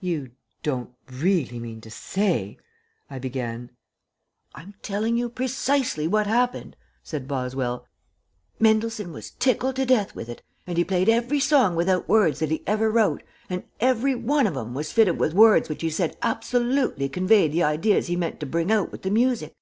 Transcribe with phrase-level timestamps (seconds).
[0.00, 0.30] "You
[0.62, 2.56] don't really mean to say"
[3.10, 3.68] I began.
[4.54, 7.86] "I'm telling you precisely what happened," said Boswell.
[8.58, 12.50] "Mendelssohn was tickled to death with it, and he played every song without words that
[12.50, 16.16] he ever wrote, and every one of 'em was fitted with words which he said
[16.22, 19.52] absolutely conveyed the ideas he meant to bring out with the music.